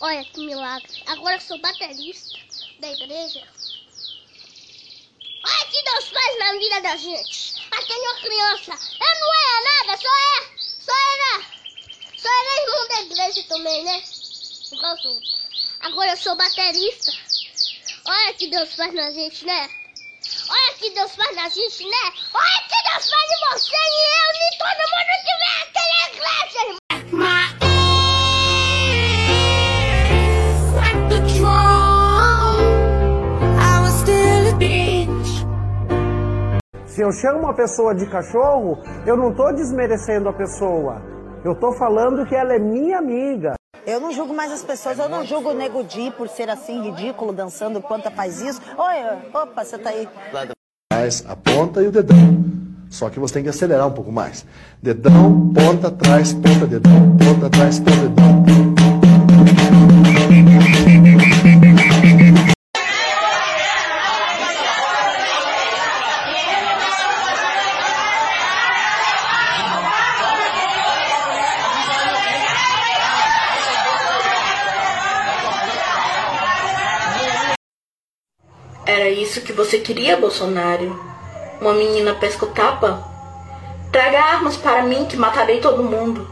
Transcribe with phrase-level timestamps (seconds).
[0.00, 1.02] Olha que milagre.
[1.06, 2.38] Agora eu sou baterista
[2.78, 3.42] da igreja.
[5.44, 7.54] Olha que Deus faz na vida da gente.
[7.70, 8.72] Até uma criança.
[8.72, 10.58] Eu não é nada, só é.
[10.58, 11.44] Só era.
[12.16, 14.02] Só era irmão da igreja também, né?
[14.72, 14.96] Igual.
[15.80, 17.12] Agora eu sou baterista.
[18.04, 19.68] Olha que Deus faz na gente, né?
[20.48, 22.12] Olha que Deus faz na gente, né?
[22.34, 25.87] Olha que Deus faz em você e eu e todo mundo que vem aqui
[36.98, 41.00] Se eu chamo uma pessoa de cachorro, eu não estou desmerecendo a pessoa.
[41.44, 43.54] Eu estou falando que ela é minha amiga.
[43.86, 46.82] Eu não julgo mais as pessoas, eu não julgo o Nego Di por ser assim
[46.82, 48.60] ridículo, dançando, quanta faz isso.
[48.76, 50.08] Oi, opa, você tá aí.
[50.90, 52.16] Trás, a ponta e o dedão.
[52.90, 54.44] Só que você tem que acelerar um pouco mais.
[54.82, 58.27] Dedão, ponta, trás, ponta, dedão, ponta, trás, ponta, dedão.
[78.88, 80.98] Era isso que você queria, Bolsonaro?
[81.60, 83.06] Uma menina pesco-tapa?
[83.92, 86.26] Traga armas para mim que matarei todo mundo.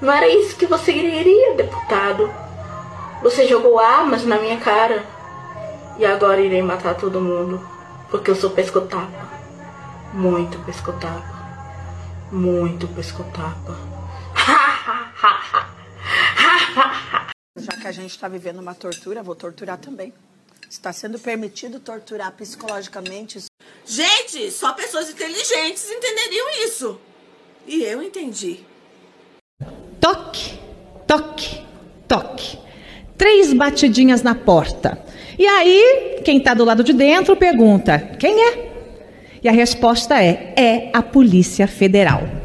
[0.00, 2.32] Não era isso que você queria, deputado.
[3.22, 5.04] Você jogou armas na minha cara.
[5.98, 7.60] E agora irei matar todo mundo.
[8.10, 9.28] Porque eu sou pesco-tapa.
[10.14, 11.36] Muito pesco-tapa.
[12.32, 13.76] Muito pesco-tapa.
[17.54, 20.14] Já que a gente está vivendo uma tortura, vou torturar também.
[20.68, 23.44] Está sendo permitido torturar psicologicamente.
[23.84, 27.00] Gente, só pessoas inteligentes entenderiam isso.
[27.66, 28.60] E eu entendi.
[30.00, 30.58] Toque,
[31.06, 31.64] toque,
[32.06, 32.58] toque.
[33.16, 35.02] Três batidinhas na porta.
[35.38, 38.72] E aí, quem está do lado de dentro pergunta: quem é?
[39.42, 42.35] E a resposta é: é a Polícia Federal.